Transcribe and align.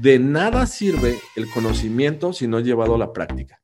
De 0.00 0.20
nada 0.20 0.64
sirve 0.66 1.16
el 1.34 1.50
conocimiento 1.50 2.32
si 2.32 2.46
no 2.46 2.58
es 2.58 2.64
llevado 2.64 2.94
a 2.94 2.98
la 2.98 3.12
práctica. 3.12 3.60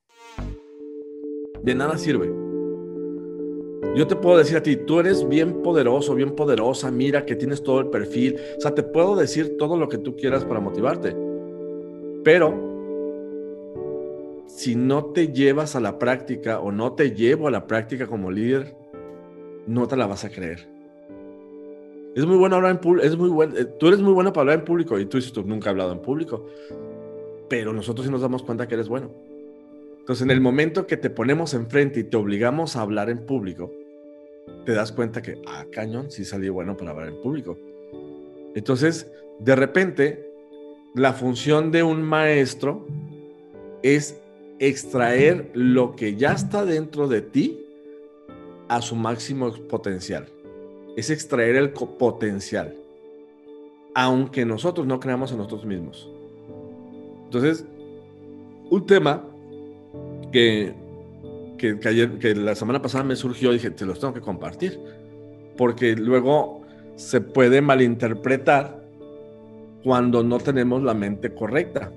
De 1.63 1.77
nada 1.77 1.97
sirve. 1.97 2.27
Yo 3.95 4.09
te 4.09 4.17
puedo 4.17 4.39
decir 4.39 4.57
a 4.57 4.63
ti, 4.63 4.75
tú 4.75 4.99
eres 4.99 5.29
bien 5.29 5.63
poderoso, 5.63 6.17
bien 6.17 6.35
poderosa, 6.35 6.91
mira 6.91 7.25
que 7.25 7.37
tienes 7.37 7.63
todo 7.63 7.79
el 7.79 7.87
perfil. 7.87 8.37
O 8.59 8.61
sea, 8.61 8.75
te 8.75 8.83
puedo 8.83 9.15
decir 9.15 9.57
todo 9.59 9.77
lo 9.77 9.89
que 9.89 9.99
tú 9.99 10.17
quieras 10.17 10.45
para 10.45 10.59
motivarte. 10.59 11.15
Pero 12.25 12.53
si 14.49 14.75
no 14.75 15.05
te 15.13 15.29
llevas 15.29 15.77
a 15.77 15.81
la 15.81 16.01
práctica 16.01 16.59
o 16.59 16.73
no 16.73 16.95
te 16.95 17.13
llevo 17.13 17.47
a 17.47 17.53
la 17.53 17.69
práctica 17.69 18.09
como 18.09 18.33
líder, 18.33 18.75
no 19.69 19.87
te 19.87 19.97
la 19.97 20.09
vas 20.09 20.25
a 20.25 20.31
creer. 20.31 20.74
Es 22.15 22.25
muy 22.27 22.37
bueno 22.37 22.57
hablar 22.57 22.71
en 22.71 22.79
público, 22.79 23.07
es 23.07 23.17
muy 23.17 23.29
bueno, 23.29 23.57
eh, 23.57 23.65
tú 23.65 23.89
eres 23.89 24.01
muy 24.01 24.13
bueno 24.13 24.33
para 24.33 24.43
hablar 24.43 24.59
en 24.61 24.65
público 24.65 24.99
y 24.99 25.07
tú 25.07 25.17
dices, 25.17 25.33
tú 25.33 25.43
nunca 25.43 25.71
has 25.71 25.73
hablado 25.73 25.93
en 25.93 26.01
público, 26.01 26.47
pero 27.49 27.73
nosotros 27.73 28.07
sí 28.07 28.13
nos 28.13 28.21
damos 28.21 28.43
cuenta 28.43 28.69
que 28.69 28.75
eres 28.75 28.89
bueno. 28.89 29.11
Entonces, 29.99 30.23
en 30.23 30.31
el 30.31 30.41
momento 30.41 30.87
que 30.87 30.97
te 30.97 31.11
ponemos 31.11 31.55
enfrente 31.55 32.01
y 32.01 32.05
te 32.05 32.17
obligamos 32.17 32.77
a 32.77 32.83
hablar 32.83 33.11
en 33.11 33.27
público, 33.27 33.73
te 34.65 34.73
das 34.73 34.93
cuenta 34.93 35.23
que, 35.23 35.41
ah, 35.47 35.65
cañón, 35.73 36.11
sí 36.11 36.25
salí 36.25 36.49
bueno 36.49 36.77
para 36.77 36.93
hablar 36.93 37.09
en 37.09 37.21
público. 37.21 37.59
Entonces, 38.55 39.11
de 39.41 39.57
repente, 39.57 40.31
la 40.95 41.15
función 41.15 41.73
de 41.73 41.83
un 41.83 42.03
maestro 42.03 42.87
es 43.83 44.21
extraer 44.59 45.51
lo 45.55 45.97
que 45.97 46.17
ya 46.17 46.33
está 46.33 46.65
dentro 46.65 47.09
de 47.09 47.23
ti 47.23 47.67
a 48.69 48.81
su 48.81 48.95
máximo 48.95 49.53
potencial. 49.69 50.27
Es 50.97 51.11
extraer 51.11 51.57
el 51.57 51.71
potencial. 51.71 52.77
Aunque 53.95 54.45
nosotros 54.45 54.87
no 54.87 55.01
creamos 55.01 55.33
en 55.33 55.39
nosotros 55.39 55.65
mismos. 55.65 56.11
Entonces, 57.25 57.65
un 58.71 58.87
tema 58.87 59.25
que, 60.33 60.75
que, 61.59 61.79
ayer, 61.87 62.19
que 62.19 62.35
la 62.35 62.55
semana 62.55 62.83
pasada 62.83 63.05
me 63.05 63.17
surgió, 63.17 63.53
dije, 63.53 63.71
te 63.71 63.87
los 63.87 64.01
tengo 64.01 64.15
que 64.15 64.21
compartir. 64.21 64.81
Porque 65.57 65.95
luego 65.95 66.63
se 66.97 67.21
puede 67.21 67.61
malinterpretar 67.61 68.85
cuando 69.83 70.23
no 70.23 70.39
tenemos 70.39 70.83
la 70.83 70.95
mente 70.95 71.35
correcta. 71.35 71.93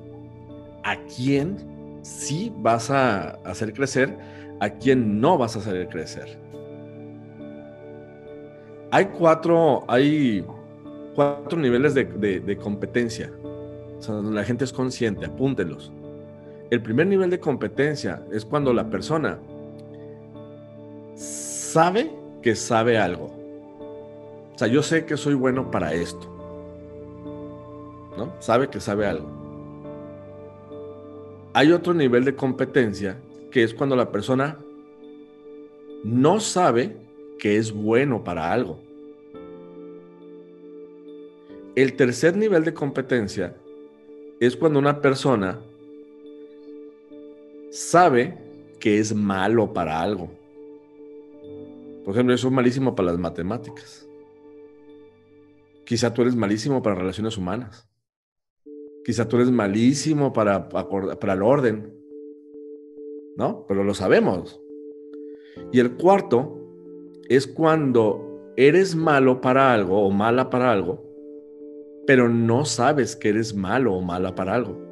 ¿A 0.84 0.98
quién 1.16 1.58
sí 2.02 2.52
vas 2.58 2.92
a 2.92 3.31
hacer 3.45 3.73
crecer, 3.73 4.18
a 4.59 4.70
quién 4.70 5.20
no 5.20 5.38
vas 5.38 5.56
a 5.56 5.59
hacer 5.59 5.88
crecer? 5.90 6.47
Hay 8.92 9.06
cuatro, 9.08 9.84
hay 9.88 10.46
cuatro 11.16 11.60
niveles 11.60 11.94
de, 11.94 12.58
competencia. 12.62 13.32
la 14.08 14.44
gente 14.44 14.64
es 14.64 14.72
consciente, 14.72 15.26
apúntenlos. 15.26 15.92
El 16.70 16.82
primer 16.82 17.08
nivel 17.08 17.30
de 17.30 17.40
competencia 17.40 18.24
es 18.32 18.46
cuando 18.46 18.74
la 18.74 18.90
persona 18.90 19.40
sabe 21.16 22.12
que 22.42 22.56
sabe 22.56 22.98
algo. 22.98 23.26
O 24.54 24.58
sea, 24.58 24.68
yo 24.68 24.82
sé 24.82 25.06
que 25.06 25.18
soy 25.18 25.34
bueno 25.34 25.70
para 25.70 25.94
esto. 25.94 26.28
¿No? 28.18 28.34
Sabe 28.40 28.70
que 28.70 28.80
sabe 28.80 29.06
algo. 29.06 29.28
Hay 31.54 31.72
otro 31.72 31.94
nivel 31.94 32.24
de 32.24 32.36
competencia 32.36 33.18
que 33.52 33.64
es 33.64 33.74
cuando 33.74 33.96
la 33.96 34.12
persona 34.12 34.58
no 36.04 36.40
sabe 36.40 37.06
que 37.38 37.58
es 37.58 37.72
bueno 37.72 38.24
para 38.24 38.52
algo. 38.52 38.80
El 41.76 41.94
tercer 41.96 42.36
nivel 42.36 42.64
de 42.64 42.74
competencia 42.74 43.56
es 44.40 44.56
cuando 44.56 44.80
una 44.80 45.02
persona 45.02 45.60
sabe 47.72 48.38
que 48.80 49.00
es 49.00 49.14
malo 49.14 49.74
para 49.74 50.02
algo. 50.02 50.30
Por 52.03 52.14
ejemplo, 52.14 52.34
yo 52.34 52.38
soy 52.38 52.52
malísimo 52.52 52.96
para 52.96 53.12
las 53.12 53.20
matemáticas. 53.20 54.08
Quizá 55.86 56.14
tú 56.14 56.22
eres 56.22 56.36
malísimo 56.36 56.81
para 56.81 56.96
relaciones 56.96 57.38
humanas. 57.38 57.88
Quizá 59.06 59.28
tú 59.28 59.38
eres 59.38 59.52
malísimo 59.52 60.34
para, 60.34 60.68
para 60.70 61.34
el 61.34 61.42
orden. 61.42 61.94
¿No? 63.36 63.66
Pero 63.68 63.84
lo 63.84 63.94
sabemos. 63.94 64.59
Y 65.72 65.80
el 65.80 65.92
cuarto 65.92 66.56
es 67.30 67.48
cuando 67.48 68.54
eres 68.56 68.96
malo 68.96 69.42
para 69.42 69.74
algo 69.74 70.02
o 70.02 70.12
mala 70.12 70.50
para 70.50 70.72
algo, 70.72 71.04
pero 72.06 72.30
no 72.30 72.66
sabes 72.66 73.16
que 73.16 73.30
eres 73.30 73.54
malo 73.54 73.94
o 73.94 74.02
mala 74.02 74.34
para 74.34 74.56
algo. 74.56 74.88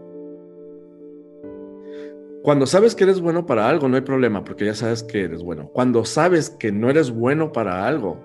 Cuando 2.44 2.68
sabes 2.68 2.94
que 2.94 3.06
eres 3.06 3.22
bueno 3.22 3.48
para 3.48 3.68
algo, 3.68 3.88
no 3.90 3.96
hay 3.96 4.04
problema, 4.04 4.44
porque 4.44 4.66
ya 4.66 4.76
sabes 4.76 5.02
que 5.02 5.24
eres 5.24 5.42
bueno. 5.42 5.72
Cuando 5.74 6.06
sabes 6.06 6.52
que 6.52 6.72
no 6.72 6.92
eres 6.92 7.10
bueno 7.10 7.52
para 7.52 7.88
algo, 7.88 8.20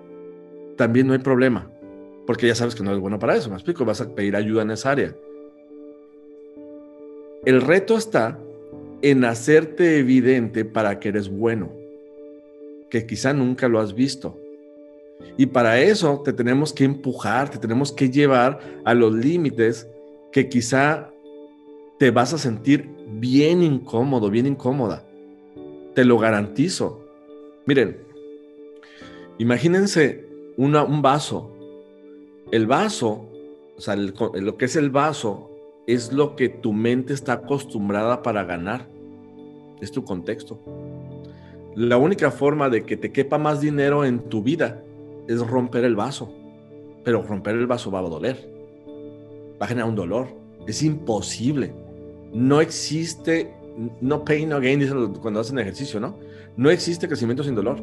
también 0.76 1.06
no 1.06 1.14
hay 1.14 1.20
problema, 1.20 1.70
porque 2.26 2.46
ya 2.46 2.54
sabes 2.54 2.74
que 2.74 2.82
no 2.82 2.90
eres 2.90 3.00
bueno 3.00 3.18
para 3.18 3.36
eso. 3.36 3.48
Me 3.48 3.54
explico, 3.54 3.86
vas 3.86 4.02
a 4.02 4.14
pedir 4.14 4.36
ayuda 4.36 4.60
en 4.62 4.72
esa 4.72 4.90
área. 4.90 5.16
El 7.46 7.62
reto 7.62 7.96
está 7.96 8.38
en 9.00 9.24
hacerte 9.24 9.98
evidente 9.98 10.66
para 10.66 11.00
que 11.00 11.08
eres 11.08 11.30
bueno, 11.30 11.72
que 12.90 13.06
quizá 13.06 13.32
nunca 13.32 13.68
lo 13.68 13.80
has 13.80 13.94
visto. 13.94 14.38
Y 15.36 15.46
para 15.46 15.80
eso 15.80 16.22
te 16.24 16.32
tenemos 16.32 16.72
que 16.72 16.84
empujar, 16.84 17.50
te 17.50 17.58
tenemos 17.58 17.92
que 17.92 18.10
llevar 18.10 18.58
a 18.84 18.94
los 18.94 19.14
límites 19.14 19.88
que 20.32 20.48
quizá 20.48 21.10
te 21.98 22.10
vas 22.10 22.32
a 22.32 22.38
sentir 22.38 22.88
bien 23.08 23.62
incómodo, 23.62 24.30
bien 24.30 24.46
incómoda. 24.46 25.06
Te 25.94 26.04
lo 26.04 26.18
garantizo. 26.18 27.04
Miren, 27.66 27.98
imagínense 29.38 30.26
un 30.56 31.02
vaso. 31.02 31.54
El 32.50 32.66
vaso, 32.66 33.28
o 33.76 33.80
sea, 33.80 33.96
lo 33.96 34.56
que 34.56 34.64
es 34.64 34.76
el 34.76 34.90
vaso, 34.90 35.50
es 35.86 36.12
lo 36.12 36.36
que 36.36 36.48
tu 36.48 36.72
mente 36.72 37.12
está 37.12 37.34
acostumbrada 37.34 38.22
para 38.22 38.44
ganar. 38.44 38.88
Es 39.80 39.90
tu 39.92 40.04
contexto. 40.04 40.60
La 41.74 41.96
única 41.96 42.30
forma 42.30 42.68
de 42.68 42.84
que 42.84 42.96
te 42.96 43.12
quepa 43.12 43.38
más 43.38 43.60
dinero 43.60 44.04
en 44.04 44.20
tu 44.28 44.42
vida 44.42 44.82
es 45.28 45.46
romper 45.46 45.84
el 45.84 45.96
vaso. 45.96 46.32
Pero 47.04 47.22
romper 47.22 47.54
el 47.54 47.66
vaso 47.66 47.90
va 47.90 48.00
a 48.00 48.02
doler. 48.02 48.50
Va 49.60 49.66
a 49.66 49.68
generar 49.68 49.88
un 49.88 49.96
dolor. 49.96 50.28
Es 50.66 50.82
imposible 50.82 51.72
no 52.32 52.60
existe, 52.60 53.52
no 54.00 54.24
pain, 54.24 54.48
no 54.48 54.60
gain, 54.60 54.78
dicen 54.78 55.14
cuando 55.14 55.40
hacen 55.40 55.58
ejercicio, 55.58 56.00
¿no? 56.00 56.16
No 56.56 56.70
existe 56.70 57.08
crecimiento 57.08 57.42
sin 57.42 57.54
dolor. 57.54 57.80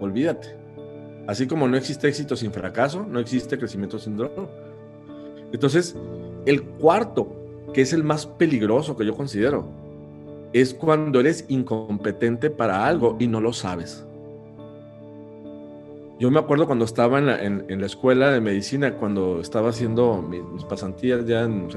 Olvídate. 0.00 0.56
Así 1.26 1.46
como 1.46 1.68
no 1.68 1.76
existe 1.76 2.08
éxito 2.08 2.36
sin 2.36 2.52
fracaso, 2.52 3.06
no 3.08 3.18
existe 3.18 3.58
crecimiento 3.58 3.98
sin 3.98 4.16
dolor. 4.16 4.48
Entonces, 5.52 5.96
el 6.46 6.62
cuarto, 6.62 7.28
que 7.72 7.82
es 7.82 7.92
el 7.92 8.04
más 8.04 8.26
peligroso 8.26 8.96
que 8.96 9.06
yo 9.06 9.14
considero, 9.14 9.68
es 10.54 10.72
cuando 10.72 11.20
eres 11.20 11.44
incompetente 11.48 12.48
para 12.48 12.86
algo 12.86 13.16
y 13.20 13.26
no 13.26 13.42
lo 13.42 13.52
sabes. 13.52 14.06
Yo 16.18 16.30
me 16.30 16.38
acuerdo 16.38 16.66
cuando 16.66 16.86
estaba 16.86 17.18
en 17.18 17.26
la, 17.80 17.86
escuela 17.86 18.30
de 18.30 18.40
medicina, 18.40 18.94
cuando 18.94 19.40
estaba 19.40 19.68
haciendo 19.68 20.22
mis, 20.22 20.64
pasantías 20.64 21.26
ya 21.26 21.42
en 21.42 21.68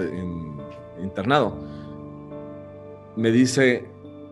internado 1.04 1.58
me 3.18 3.32
dice 3.32 3.84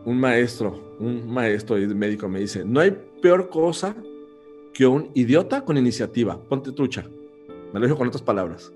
un 0.06 0.20
maestro, 0.20 0.96
un 1.00 1.28
maestro 1.28 1.76
médico 1.76 2.30
me 2.30 2.40
dice, 2.40 2.64
no 2.64 2.80
hay 2.80 2.96
peor 3.22 3.50
cosa 3.50 3.96
que 4.74 4.86
un 4.86 5.10
idiota 5.16 5.66
con 5.66 5.78
iniciativa. 5.78 6.40
Ponte 6.40 6.72
trucha. 6.72 7.04
Me 7.74 7.80
lo 7.80 7.88
dijo 7.88 7.98
con 7.98 8.08
otras 8.08 8.22
palabras. 8.22 8.72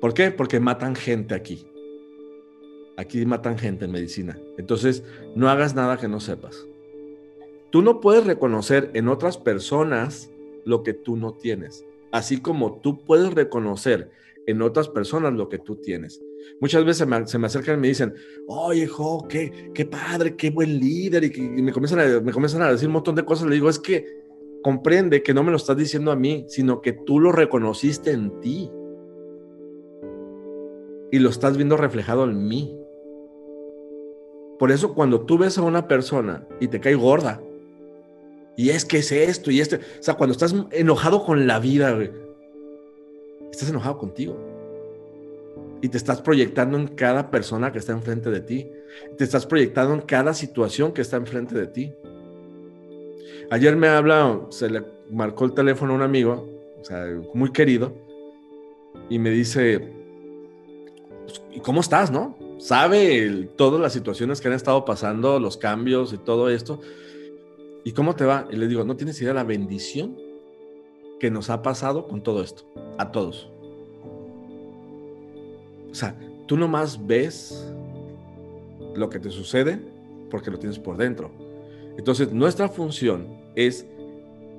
¿Por 0.00 0.12
qué? 0.12 0.32
Porque 0.32 0.58
matan 0.58 0.96
gente 0.96 1.34
aquí. 1.34 1.66
Aquí 2.96 3.24
matan 3.26 3.58
gente 3.58 3.84
en 3.84 3.92
medicina. 3.92 4.38
Entonces, 4.56 5.02
no 5.34 5.48
hagas 5.48 5.74
nada 5.74 5.96
que 5.96 6.08
no 6.08 6.20
sepas. 6.20 6.66
Tú 7.70 7.82
no 7.82 8.00
puedes 8.00 8.24
reconocer 8.24 8.90
en 8.94 9.08
otras 9.08 9.36
personas 9.36 10.30
lo 10.64 10.82
que 10.82 10.94
tú 10.94 11.16
no 11.16 11.34
tienes, 11.34 11.84
así 12.12 12.40
como 12.40 12.80
tú 12.80 13.04
puedes 13.04 13.34
reconocer 13.34 14.10
en 14.46 14.62
otras 14.62 14.88
personas 14.88 15.32
lo 15.32 15.48
que 15.48 15.58
tú 15.58 15.76
tienes. 15.76 16.22
Muchas 16.60 16.84
veces 16.84 17.08
se 17.26 17.38
me 17.38 17.46
acercan 17.46 17.78
y 17.78 17.80
me 17.80 17.88
dicen, 17.88 18.14
oye, 18.46 18.86
jo, 18.86 19.26
qué, 19.28 19.70
qué 19.74 19.86
padre, 19.86 20.36
qué 20.36 20.50
buen 20.50 20.78
líder, 20.78 21.24
y, 21.24 21.40
me, 21.40 21.72
comienzan 21.72 22.00
a, 22.00 22.20
me 22.20 22.32
comienzan 22.32 22.62
a 22.62 22.70
decir 22.70 22.88
un 22.88 22.94
montón 22.94 23.14
de 23.14 23.24
cosas. 23.24 23.48
Le 23.48 23.54
digo, 23.54 23.68
es 23.68 23.78
que 23.78 24.06
comprende 24.62 25.22
que 25.22 25.34
no 25.34 25.42
me 25.42 25.50
lo 25.50 25.56
estás 25.56 25.76
diciendo 25.76 26.12
a 26.12 26.16
mí, 26.16 26.44
sino 26.48 26.80
que 26.80 26.92
tú 26.92 27.18
lo 27.18 27.32
reconociste 27.32 28.12
en 28.12 28.40
ti. 28.40 28.70
Y 31.10 31.18
lo 31.18 31.30
estás 31.30 31.56
viendo 31.56 31.76
reflejado 31.76 32.24
en 32.24 32.46
mí. 32.46 32.76
Por 34.58 34.70
eso 34.70 34.94
cuando 34.94 35.20
tú 35.22 35.38
ves 35.38 35.58
a 35.58 35.62
una 35.62 35.88
persona 35.88 36.46
y 36.60 36.68
te 36.68 36.80
cae 36.80 36.94
gorda, 36.94 37.40
y 38.56 38.70
es 38.70 38.84
que 38.84 38.98
es 38.98 39.10
esto 39.10 39.50
y 39.50 39.60
este, 39.60 39.76
o 39.76 40.02
sea, 40.02 40.14
cuando 40.14 40.32
estás 40.32 40.54
enojado 40.70 41.24
con 41.24 41.46
la 41.46 41.58
vida, 41.58 41.98
estás 43.50 43.68
enojado 43.68 43.98
contigo. 43.98 44.36
Y 45.82 45.88
te 45.88 45.98
estás 45.98 46.22
proyectando 46.22 46.78
en 46.78 46.86
cada 46.86 47.30
persona 47.30 47.70
que 47.70 47.78
está 47.78 47.92
enfrente 47.92 48.30
de 48.30 48.40
ti. 48.40 48.70
Te 49.18 49.24
estás 49.24 49.44
proyectando 49.44 49.92
en 49.92 50.00
cada 50.00 50.32
situación 50.32 50.92
que 50.92 51.02
está 51.02 51.16
enfrente 51.16 51.54
de 51.54 51.66
ti. 51.66 51.92
Ayer 53.50 53.76
me 53.76 53.88
habla, 53.88 54.40
se 54.48 54.70
le 54.70 54.82
marcó 55.10 55.44
el 55.44 55.52
teléfono 55.52 55.92
a 55.92 55.96
un 55.96 56.02
amigo, 56.02 56.48
o 56.80 56.84
sea, 56.84 57.06
muy 57.34 57.52
querido, 57.52 57.92
y 59.10 59.18
me 59.18 59.30
dice, 59.30 59.92
pues, 61.26 61.42
¿y 61.52 61.60
cómo 61.60 61.80
estás, 61.80 62.10
no? 62.10 62.38
Sabe 62.58 63.48
todas 63.56 63.80
las 63.80 63.92
situaciones 63.92 64.40
que 64.40 64.48
han 64.48 64.54
estado 64.54 64.84
pasando, 64.84 65.38
los 65.38 65.56
cambios 65.56 66.12
y 66.12 66.18
todo 66.18 66.48
esto. 66.48 66.80
¿Y 67.84 67.92
cómo 67.92 68.14
te 68.14 68.24
va? 68.24 68.46
Y 68.50 68.56
le 68.56 68.66
digo, 68.66 68.84
no 68.84 68.96
tienes 68.96 69.20
idea 69.20 69.30
de 69.30 69.34
la 69.34 69.44
bendición 69.44 70.16
que 71.20 71.30
nos 71.30 71.50
ha 71.50 71.62
pasado 71.62 72.08
con 72.08 72.22
todo 72.22 72.42
esto, 72.42 72.64
a 72.98 73.12
todos. 73.12 73.50
O 75.90 75.94
sea, 75.94 76.18
tú 76.46 76.56
nomás 76.56 77.06
ves 77.06 77.72
lo 78.94 79.08
que 79.10 79.18
te 79.18 79.30
sucede 79.30 79.78
porque 80.30 80.50
lo 80.50 80.58
tienes 80.58 80.78
por 80.78 80.96
dentro. 80.96 81.30
Entonces, 81.96 82.32
nuestra 82.32 82.68
función 82.68 83.28
es, 83.54 83.86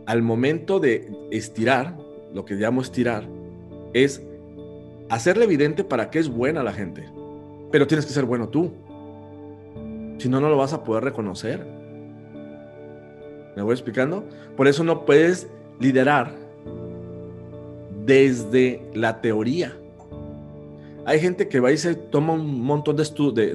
al 0.05 0.21
momento 0.21 0.79
de 0.79 1.11
estirar, 1.31 1.97
lo 2.33 2.45
que 2.45 2.55
llamo 2.55 2.81
estirar, 2.81 3.27
es 3.93 4.21
hacerle 5.09 5.45
evidente 5.45 5.83
para 5.83 6.09
qué 6.09 6.19
es 6.19 6.29
buena 6.29 6.63
la 6.63 6.73
gente. 6.73 7.09
Pero 7.75 7.87
tienes 7.87 8.05
que 8.05 8.13
ser 8.13 8.23
bueno 8.23 8.47
tú. 8.47 8.71
Si 10.17 10.29
no, 10.29 10.39
no 10.39 10.47
lo 10.47 10.55
vas 10.55 10.71
a 10.71 10.81
poder 10.81 11.03
reconocer. 11.03 11.59
¿Me 13.53 13.61
voy 13.61 13.73
explicando? 13.73 14.23
Por 14.55 14.69
eso 14.69 14.85
no 14.85 15.03
puedes 15.03 15.49
liderar 15.81 16.33
desde 18.05 18.81
la 18.93 19.19
teoría. 19.19 19.77
Hay 21.05 21.19
gente 21.19 21.49
que 21.49 21.59
va 21.59 21.69
y 21.73 21.77
se 21.77 21.95
toma 21.95 22.31
un 22.31 22.61
montón 22.61 22.95
de, 22.95 23.03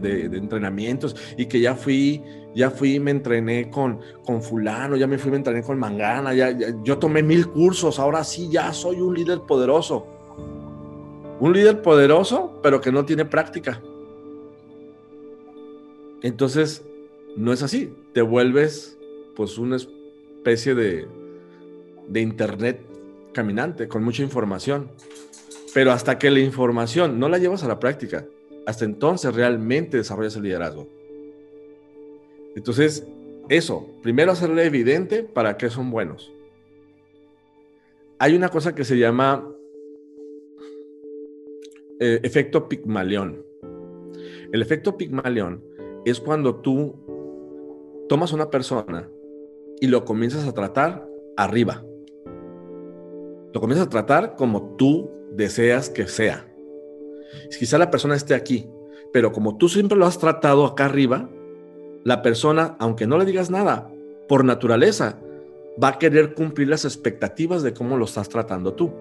de, 0.01 0.37
entrenamientos 0.37 1.17
y 1.39 1.47
que 1.47 1.59
ya 1.59 1.75
fui, 1.75 2.23
ya 2.55 2.69
fui, 2.69 3.01
me 3.01 3.13
entrené 3.13 3.71
con, 3.71 4.01
con 4.27 4.43
fulano, 4.43 4.97
ya 4.97 5.07
me 5.07 5.17
fui, 5.17 5.31
me 5.31 5.39
entrené 5.39 5.63
con 5.63 5.79
mangana, 5.79 6.35
ya, 6.35 6.55
yo 6.85 6.99
tomé 6.99 7.23
mil 7.23 7.49
cursos, 7.49 7.99
ahora 7.99 8.23
sí 8.23 8.51
ya 8.51 8.71
soy 8.75 9.01
un 9.01 9.15
líder 9.15 9.41
poderoso. 9.49 10.07
Un 11.41 11.55
líder 11.55 11.81
poderoso, 11.81 12.61
pero 12.63 12.83
que 12.83 12.93
no 12.93 13.07
tiene 13.07 13.25
práctica. 13.25 13.81
Entonces, 16.23 16.85
no 17.37 17.53
es 17.53 17.63
así. 17.63 17.93
Te 18.13 18.23
vuelves 18.23 18.99
pues 19.37 19.59
una 19.59 19.77
especie 19.77 20.75
de, 20.75 21.07
de 22.09 22.21
internet 22.21 22.81
caminante 23.33 23.89
con 23.89 24.03
mucha 24.03 24.23
información. 24.23 24.91
Pero 25.73 25.93
hasta 25.93 26.19
que 26.19 26.31
la 26.31 26.41
información 26.41 27.19
no 27.19 27.29
la 27.29 27.39
llevas 27.39 27.63
a 27.63 27.69
la 27.69 27.79
práctica, 27.79 28.27
hasta 28.67 28.85
entonces 28.85 29.35
realmente 29.35 29.97
desarrollas 29.97 30.37
el 30.37 30.43
liderazgo. 30.43 30.89
Entonces, 32.57 33.07
eso, 33.49 33.89
primero 34.03 34.33
hacerle 34.33 34.65
evidente 34.65 35.23
para 35.23 35.57
qué 35.57 35.71
son 35.71 35.91
buenos. 35.91 36.33
Hay 38.19 38.35
una 38.35 38.49
cosa 38.49 38.75
que 38.75 38.85
se 38.85 38.99
llama 38.99 39.49
eh, 42.01 42.21
efecto 42.23 42.69
Pigmalión. 42.69 43.45
El 44.53 44.63
efecto 44.63 44.97
Pigmalión 44.97 45.63
es 46.05 46.21
cuando 46.21 46.57
tú 46.57 46.95
tomas 48.09 48.33
una 48.33 48.51
persona 48.51 49.09
y 49.81 49.87
lo 49.87 50.05
comienzas 50.05 50.47
a 50.47 50.53
tratar 50.53 51.07
arriba. 51.37 51.85
Lo 53.53 53.61
comienzas 53.61 53.87
a 53.87 53.91
tratar 53.91 54.37
como 54.37 54.77
tú 54.77 55.11
deseas 55.33 55.91
que 55.91 56.07
sea. 56.07 56.47
Quizá 57.59 57.79
la 57.79 57.91
persona 57.91 58.15
esté 58.17 58.35
aquí, 58.35 58.69
pero 59.13 59.33
como 59.33 59.57
tú 59.57 59.69
siempre 59.69 59.99
lo 59.99 60.07
has 60.07 60.19
tratado 60.19 60.67
acá 60.67 60.87
arriba, 60.87 61.29
la 62.05 62.23
persona, 62.23 62.77
aunque 62.79 63.07
no 63.07 63.19
le 63.19 63.25
digas 63.25 63.51
nada, 63.51 63.91
por 64.29 64.45
naturaleza, 64.45 65.19
va 65.83 65.89
a 65.89 65.99
querer 65.99 66.35
cumplir 66.35 66.69
las 66.69 66.85
expectativas 66.85 67.63
de 67.63 67.75
cómo 67.75 67.97
lo 67.97 68.05
estás 68.05 68.29
tratando 68.29 68.75
tú. 68.75 68.93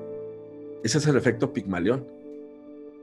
Ese 0.83 0.97
es 0.97 1.07
el 1.07 1.17
efecto 1.17 1.53
Pigmalión. 1.53 2.05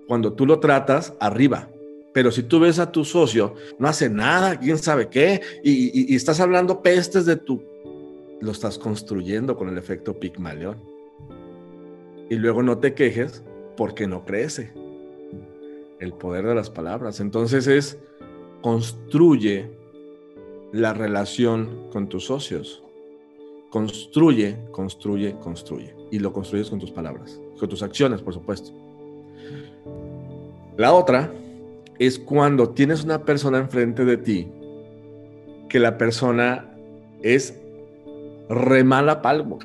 Cuando 0.07 0.33
tú 0.35 0.47
lo 0.47 0.61
tratas 0.61 1.15
arriba, 1.21 1.69
pero 2.17 2.33
si 2.33 2.45
tú 2.45 2.61
ves 2.61 2.79
a 2.79 2.91
tu 2.91 3.05
socio, 3.05 3.57
no 3.79 3.89
hace 3.89 4.09
nada, 4.09 4.59
quién 4.59 4.79
sabe 4.79 5.11
qué, 5.11 5.43
y, 5.63 6.15
estás 6.15 6.41
hablando 6.41 6.81
pestes 6.81 7.27
de 7.27 7.37
tu, 7.37 7.63
lo 8.41 8.53
estás 8.53 8.79
construyendo 8.79 9.55
con 9.55 9.69
el 9.69 9.77
efecto 9.77 10.19
Pigmalión 10.19 10.79
y 12.31 12.37
luego 12.37 12.63
no 12.63 12.79
te 12.79 12.95
quejes 12.95 13.45
porque 13.77 14.07
no 14.07 14.25
crece. 14.25 14.73
El 16.01 16.15
poder 16.15 16.47
de 16.47 16.55
las 16.55 16.71
palabras. 16.71 17.21
Entonces 17.21 17.67
es 17.67 17.99
construye 18.63 19.69
la 20.73 20.95
relación 20.95 21.91
con 21.93 22.09
tus 22.09 22.25
socios. 22.25 22.83
Construye, 23.69 24.57
construye, 24.71 25.37
construye. 25.41 25.95
Y 26.11 26.19
lo 26.21 26.33
construyes 26.33 26.71
con 26.71 26.79
tus 26.79 26.93
palabras, 26.93 27.39
con 27.59 27.69
tus 27.69 27.83
acciones, 27.83 28.23
por 28.23 28.33
supuesto. 28.33 28.73
La 30.79 30.95
otra 30.95 31.31
es 31.99 32.19
cuando 32.19 32.71
tienes 32.71 33.05
una 33.05 33.25
persona 33.25 33.59
enfrente 33.59 34.05
de 34.05 34.17
ti 34.17 34.49
que 35.69 35.79
la 35.79 35.99
persona 35.99 36.73
es 37.23 37.59
re 38.49 38.85
mala 38.85 39.23
palmo, 39.23 39.59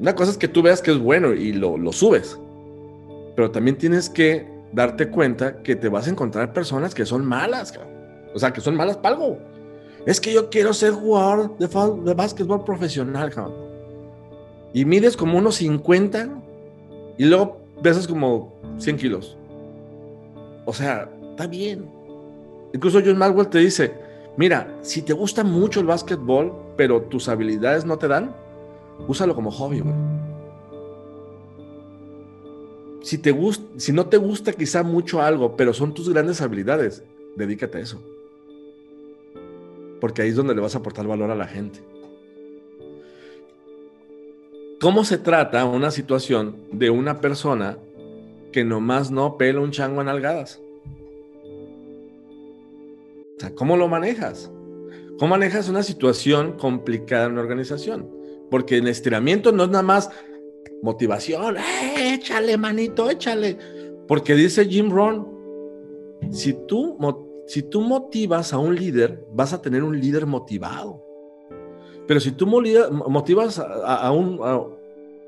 una 0.00 0.14
cosa 0.14 0.30
es 0.30 0.38
que 0.38 0.46
tú 0.46 0.62
veas 0.62 0.80
que 0.80 0.92
es 0.92 0.98
bueno 0.98 1.32
y 1.34 1.52
lo, 1.52 1.92
subes, 1.92 2.38
pero 3.34 3.50
también 3.50 3.76
tienes 3.76 4.08
que 4.08 4.46
darte 4.72 5.08
cuenta 5.08 5.62
que 5.62 5.74
te 5.74 5.88
vas 5.88 6.06
a 6.06 6.10
encontrar 6.10 6.52
personas 6.52 6.94
que 6.94 7.04
son 7.04 7.24
malas, 7.24 7.74
o 8.34 8.38
sea, 8.38 8.52
que 8.52 8.60
son 8.60 8.76
malas 8.76 8.96
para 8.96 9.16
algo. 9.16 9.38
Es 10.06 10.20
que 10.20 10.32
yo 10.32 10.50
quiero 10.50 10.72
ser 10.72 10.92
jugador 10.92 11.56
de, 11.58 11.66
de 11.66 12.14
básquetbol 12.14 12.64
profesional, 12.64 13.32
Y 14.72 14.84
mides 14.84 15.16
como 15.16 15.36
unos 15.36 15.56
50 15.56 16.28
y 17.16 17.24
luego 17.24 17.60
pesas 17.82 18.06
como 18.06 18.54
100 18.78 18.96
kilos. 18.98 19.37
O 20.68 20.72
sea, 20.74 21.10
está 21.30 21.46
bien. 21.46 21.88
Incluso 22.74 23.00
John 23.02 23.16
Maxwell 23.16 23.48
te 23.48 23.58
dice, 23.58 23.94
mira, 24.36 24.78
si 24.82 25.00
te 25.00 25.14
gusta 25.14 25.42
mucho 25.42 25.80
el 25.80 25.86
básquetbol, 25.86 26.52
pero 26.76 27.00
tus 27.00 27.30
habilidades 27.30 27.86
no 27.86 27.96
te 27.96 28.06
dan, 28.06 28.36
úsalo 29.08 29.34
como 29.34 29.50
hobby, 29.50 29.80
güey. 29.80 29.94
Si, 33.00 33.16
te 33.16 33.34
si 33.78 33.92
no 33.92 34.08
te 34.08 34.18
gusta 34.18 34.52
quizá 34.52 34.82
mucho 34.82 35.22
algo, 35.22 35.56
pero 35.56 35.72
son 35.72 35.94
tus 35.94 36.10
grandes 36.10 36.42
habilidades, 36.42 37.02
dedícate 37.34 37.78
a 37.78 37.80
eso. 37.80 38.02
Porque 40.02 40.20
ahí 40.20 40.28
es 40.28 40.36
donde 40.36 40.54
le 40.54 40.60
vas 40.60 40.74
a 40.74 40.80
aportar 40.80 41.06
valor 41.06 41.30
a 41.30 41.34
la 41.34 41.46
gente. 41.46 41.80
¿Cómo 44.82 45.02
se 45.04 45.16
trata 45.16 45.64
una 45.64 45.90
situación 45.90 46.56
de 46.72 46.90
una 46.90 47.22
persona 47.22 47.78
que 48.52 48.64
nomás 48.64 49.10
no 49.10 49.36
pela 49.36 49.60
un 49.60 49.70
chango 49.70 50.00
en 50.00 50.08
algadas? 50.08 50.60
O 53.36 53.40
sea, 53.40 53.54
¿cómo 53.54 53.76
lo 53.76 53.88
manejas? 53.88 54.50
¿Cómo 55.18 55.30
manejas 55.30 55.68
una 55.68 55.82
situación 55.82 56.56
complicada 56.58 57.26
en 57.26 57.32
una 57.32 57.42
organización? 57.42 58.08
Porque 58.50 58.78
el 58.78 58.88
estiramiento 58.88 59.52
no 59.52 59.64
es 59.64 59.70
nada 59.70 59.82
más 59.82 60.10
motivación, 60.82 61.56
eh, 61.56 62.14
échale 62.14 62.56
manito, 62.56 63.10
échale. 63.10 63.56
Porque 64.06 64.34
dice 64.34 64.64
Jim 64.64 64.90
Rohn, 64.90 65.26
si 66.30 66.54
tú, 66.66 66.98
si 67.46 67.62
tú 67.62 67.80
motivas 67.80 68.52
a 68.52 68.58
un 68.58 68.74
líder, 68.74 69.24
vas 69.32 69.52
a 69.52 69.60
tener 69.60 69.82
un 69.82 69.98
líder 70.00 70.26
motivado. 70.26 71.04
Pero 72.06 72.20
si 72.20 72.32
tú 72.32 72.46
motivas 72.46 73.58
a, 73.58 74.10
un, 74.12 74.40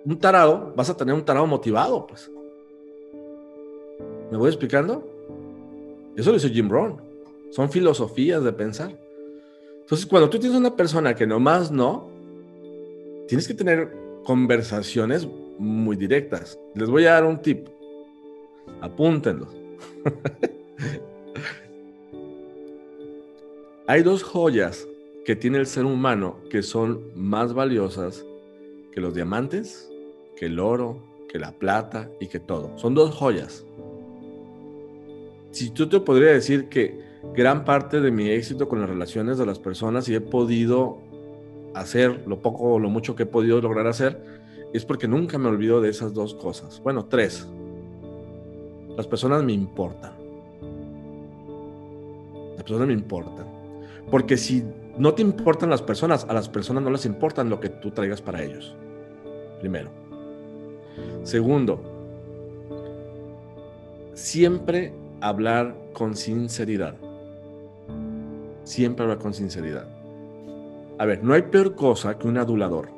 un, 0.04 0.18
tarado, 0.18 0.72
vas 0.74 0.88
a 0.88 0.96
tener 0.96 1.14
un 1.14 1.24
tarado 1.24 1.46
motivado, 1.46 2.06
pues. 2.06 2.30
¿Me 4.30 4.36
voy 4.36 4.48
explicando? 4.48 5.04
Eso 6.16 6.30
lo 6.30 6.36
dice 6.36 6.50
Jim 6.50 6.68
Rohn. 6.68 7.00
Son 7.50 7.70
filosofías 7.70 8.44
de 8.44 8.52
pensar. 8.52 8.96
Entonces, 9.80 10.06
cuando 10.06 10.30
tú 10.30 10.38
tienes 10.38 10.56
una 10.56 10.76
persona 10.76 11.14
que 11.14 11.26
nomás 11.26 11.72
no, 11.72 12.08
tienes 13.26 13.48
que 13.48 13.54
tener 13.54 13.96
conversaciones 14.24 15.26
muy 15.58 15.96
directas. 15.96 16.58
Les 16.74 16.88
voy 16.88 17.06
a 17.06 17.14
dar 17.14 17.24
un 17.24 17.42
tip. 17.42 17.66
Apúntenlo. 18.80 19.48
Hay 23.88 24.02
dos 24.04 24.22
joyas 24.22 24.86
que 25.24 25.34
tiene 25.34 25.58
el 25.58 25.66
ser 25.66 25.84
humano 25.84 26.36
que 26.48 26.62
son 26.62 27.10
más 27.16 27.52
valiosas 27.52 28.24
que 28.92 29.00
los 29.00 29.14
diamantes, 29.14 29.90
que 30.36 30.46
el 30.46 30.60
oro, 30.60 31.02
que 31.28 31.40
la 31.40 31.52
plata 31.52 32.08
y 32.20 32.28
que 32.28 32.38
todo. 32.38 32.78
Son 32.78 32.94
dos 32.94 33.14
joyas. 33.14 33.64
Si 35.50 35.70
tú 35.70 35.88
te 35.88 36.00
podría 36.00 36.32
decir 36.32 36.68
que 36.68 37.00
gran 37.34 37.64
parte 37.64 38.00
de 38.00 38.10
mi 38.10 38.28
éxito 38.28 38.68
con 38.68 38.80
las 38.80 38.88
relaciones 38.88 39.38
de 39.38 39.46
las 39.46 39.58
personas 39.58 40.08
y 40.08 40.14
he 40.14 40.20
podido 40.20 40.98
hacer 41.74 42.26
lo 42.26 42.40
poco 42.40 42.74
o 42.74 42.78
lo 42.78 42.88
mucho 42.88 43.14
que 43.14 43.24
he 43.24 43.26
podido 43.26 43.60
lograr 43.60 43.86
hacer, 43.86 44.40
es 44.72 44.84
porque 44.84 45.08
nunca 45.08 45.38
me 45.38 45.48
olvido 45.48 45.80
de 45.80 45.90
esas 45.90 46.14
dos 46.14 46.34
cosas. 46.34 46.80
Bueno, 46.82 47.06
tres. 47.06 47.46
Las 48.96 49.06
personas 49.06 49.42
me 49.42 49.52
importan. 49.52 50.12
Las 52.54 52.62
personas 52.62 52.86
me 52.86 52.94
importan. 52.94 53.46
Porque 54.10 54.36
si 54.36 54.64
no 54.98 55.14
te 55.14 55.22
importan 55.22 55.70
las 55.70 55.82
personas, 55.82 56.26
a 56.28 56.32
las 56.32 56.48
personas 56.48 56.82
no 56.82 56.90
les 56.90 57.06
importan 57.06 57.50
lo 57.50 57.60
que 57.60 57.68
tú 57.68 57.90
traigas 57.90 58.20
para 58.20 58.42
ellos. 58.42 58.76
Primero. 59.60 59.90
Segundo, 61.22 61.80
siempre 64.14 64.92
hablar 65.20 65.74
con 65.92 66.16
sinceridad. 66.16 66.94
Siempre 68.64 69.04
hablar 69.04 69.18
con 69.18 69.34
sinceridad. 69.34 69.86
A 70.98 71.06
ver, 71.06 71.24
no 71.24 71.34
hay 71.34 71.42
peor 71.42 71.74
cosa 71.74 72.18
que 72.18 72.28
un 72.28 72.38
adulador. 72.38 72.88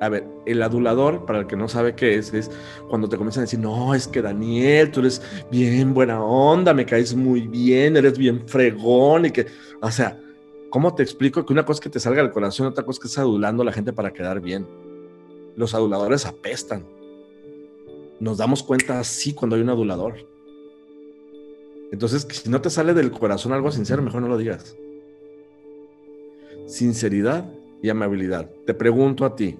A 0.00 0.08
ver, 0.08 0.26
el 0.46 0.60
adulador, 0.62 1.26
para 1.26 1.40
el 1.40 1.46
que 1.46 1.56
no 1.56 1.68
sabe 1.68 1.94
qué 1.94 2.16
es, 2.16 2.34
es 2.34 2.50
cuando 2.88 3.08
te 3.08 3.16
comienzan 3.16 3.42
a 3.42 3.44
decir, 3.44 3.60
no, 3.60 3.94
es 3.94 4.08
que 4.08 4.20
Daniel, 4.20 4.90
tú 4.90 4.98
eres 4.98 5.22
bien 5.48 5.94
buena 5.94 6.22
onda, 6.24 6.74
me 6.74 6.84
caes 6.84 7.14
muy 7.14 7.42
bien, 7.42 7.96
eres 7.96 8.18
bien 8.18 8.42
fregón 8.48 9.26
y 9.26 9.30
que, 9.30 9.46
o 9.80 9.90
sea, 9.92 10.18
¿cómo 10.70 10.92
te 10.92 11.04
explico 11.04 11.46
que 11.46 11.52
una 11.52 11.64
cosa 11.64 11.78
es 11.78 11.82
que 11.82 11.90
te 11.90 12.00
salga 12.00 12.20
del 12.20 12.32
corazón, 12.32 12.66
otra 12.66 12.84
cosa 12.84 12.96
es 12.96 13.00
que 13.00 13.06
estás 13.06 13.22
adulando 13.22 13.62
a 13.62 13.66
la 13.66 13.72
gente 13.72 13.92
para 13.92 14.12
quedar 14.12 14.40
bien? 14.40 14.66
Los 15.54 15.72
aduladores 15.72 16.26
apestan. 16.26 16.84
Nos 18.18 18.38
damos 18.38 18.64
cuenta 18.64 18.98
así 18.98 19.34
cuando 19.34 19.54
hay 19.54 19.62
un 19.62 19.70
adulador. 19.70 20.31
Entonces, 21.92 22.26
si 22.30 22.48
no 22.48 22.60
te 22.62 22.70
sale 22.70 22.94
del 22.94 23.12
corazón 23.12 23.52
algo 23.52 23.70
sincero, 23.70 24.02
mejor 24.02 24.22
no 24.22 24.28
lo 24.28 24.38
digas. 24.38 24.74
Sinceridad 26.66 27.44
y 27.82 27.90
amabilidad. 27.90 28.48
Te 28.66 28.72
pregunto 28.72 29.26
a 29.26 29.36
ti, 29.36 29.58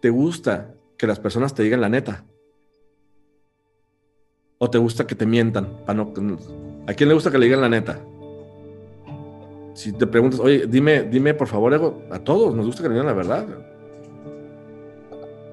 ¿te 0.00 0.08
gusta 0.08 0.74
que 0.96 1.06
las 1.06 1.20
personas 1.20 1.54
te 1.54 1.62
digan 1.62 1.82
la 1.82 1.90
neta? 1.90 2.24
¿O 4.56 4.70
te 4.70 4.78
gusta 4.78 5.06
que 5.06 5.14
te 5.14 5.26
mientan? 5.26 5.68
¿A 5.86 6.94
quién 6.94 7.08
le 7.08 7.14
gusta 7.14 7.30
que 7.30 7.38
le 7.38 7.44
digan 7.44 7.60
la 7.60 7.68
neta? 7.68 8.00
Si 9.74 9.92
te 9.92 10.06
preguntas, 10.06 10.40
oye, 10.40 10.66
dime, 10.66 11.02
dime 11.02 11.34
por 11.34 11.46
favor, 11.46 11.74
a 12.10 12.18
todos 12.20 12.54
nos 12.54 12.64
gusta 12.64 12.82
que 12.82 12.88
le 12.88 12.94
digan 12.94 13.06
la 13.06 13.12
verdad. 13.12 13.46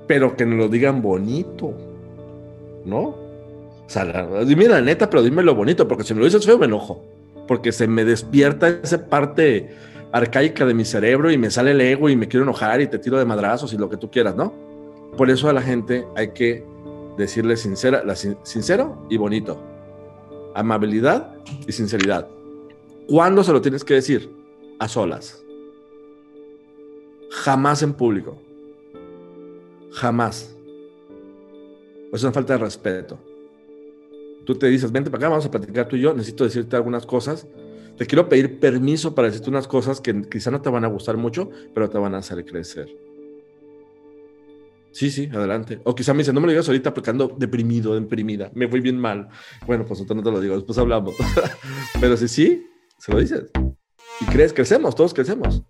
Pero 0.08 0.38
que 0.38 0.46
nos 0.46 0.58
lo 0.58 0.70
digan 0.70 1.02
bonito, 1.02 1.74
¿no? 2.86 3.27
O 3.88 3.90
sea, 3.90 4.04
dime 4.44 4.68
la 4.68 4.82
neta, 4.82 5.10
pero 5.10 5.24
dime 5.24 5.42
lo 5.44 5.56
bonito, 5.56 5.88
porque 5.88 6.04
si 6.04 6.14
me 6.14 6.20
lo 6.20 6.26
dices 6.26 6.46
feo 6.46 6.58
me 6.58 6.66
enojo. 6.66 7.06
Porque 7.48 7.72
se 7.72 7.88
me 7.88 8.04
despierta 8.04 8.68
esa 8.68 9.08
parte 9.08 9.74
arcaica 10.12 10.66
de 10.66 10.74
mi 10.74 10.84
cerebro 10.84 11.32
y 11.32 11.38
me 11.38 11.50
sale 11.50 11.72
el 11.72 11.80
ego 11.80 12.10
y 12.10 12.18
me 12.18 12.28
quiero 12.28 12.44
enojar 12.44 12.82
y 12.82 12.88
te 12.88 13.00
tiro 13.00 13.18
de 13.18 13.24
madrazos 13.24 13.72
y 13.72 13.78
lo 13.78 13.90
que 13.90 13.96
tú 13.96 14.12
quieras, 14.12 14.36
¿no? 14.36 14.54
Por 15.16 15.30
eso 15.30 15.50
a 15.50 15.54
la 15.54 15.62
gente 15.62 16.06
hay 16.18 16.34
que 16.34 16.66
decirle 17.18 17.56
sincera, 17.56 18.04
sincero 18.44 19.08
y 19.10 19.16
bonito. 19.16 19.58
Amabilidad 20.54 21.36
y 21.66 21.72
sinceridad. 21.72 22.28
¿Cuándo 23.08 23.42
se 23.42 23.54
lo 23.54 23.62
tienes 23.62 23.86
que 23.86 23.94
decir? 23.94 24.30
A 24.80 24.90
solas. 24.90 25.42
Jamás 27.32 27.82
en 27.84 27.94
público. 27.94 28.38
Jamás. 29.92 30.54
Es 32.12 32.24
una 32.24 32.34
falta 32.34 32.54
de 32.54 32.60
respeto 32.60 33.18
tú 34.48 34.56
te 34.56 34.68
dices, 34.68 34.94
vente 34.94 35.12
para 35.12 35.26
acá, 35.26 35.30
vamos 35.30 35.46
a 35.46 35.52
platicar 35.52 35.90
tú 35.90 35.98
y 35.98 36.02
yo, 36.02 36.14
necesito 36.14 36.46
decirte 36.46 36.78
algunas 36.78 37.06
cosas. 37.06 37.46
Te 37.98 38.06
quiero 38.06 38.30
pedir 38.30 38.62
permiso 38.62 39.14
para 39.14 39.28
decirte 39.28 39.50
unas 39.50 39.68
cosas 39.68 40.00
que 40.00 40.22
quizá 40.22 40.52
no 40.52 40.62
te 40.62 40.70
van 40.70 40.86
a 40.86 40.88
gustar 40.88 41.18
mucho, 41.18 41.50
pero 41.74 41.90
te 41.90 41.98
van 41.98 42.16
a 42.16 42.20
hacer 42.20 42.46
crecer. 42.46 42.88
Sí, 44.92 45.12
sí, 45.12 45.30
adelante. 45.34 45.82
O 45.84 45.94
quizá 45.94 46.14
me 46.14 46.20
dice, 46.20 46.32
no 46.32 46.40
me 46.40 46.48
lo 46.48 46.52
digas 46.52 46.68
ahorita 46.70 46.94
porque 46.94 47.10
ando 47.10 47.36
deprimido, 47.38 47.94
deprimida, 47.94 48.50
me 48.56 48.70
fui 48.70 48.80
bien 48.80 48.98
mal. 48.98 49.28
Bueno, 49.66 49.86
pues 49.86 50.00
entonces 50.00 50.24
no 50.24 50.32
te 50.32 50.34
lo 50.34 50.42
digo, 50.42 50.56
después 50.56 50.78
hablamos. 50.78 51.14
pero 52.00 52.16
si 52.16 52.30
sí, 52.30 52.68
se 52.98 53.12
lo 53.12 53.20
dices. 53.20 53.52
Y 54.22 54.26
crees, 54.28 54.54
crecemos, 54.54 54.96
todos 54.96 55.14
crecemos. 55.14 55.62